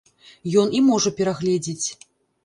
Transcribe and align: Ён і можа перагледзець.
Ён 0.61 0.71
і 0.79 0.79
можа 0.85 1.11
перагледзець. 1.19 1.87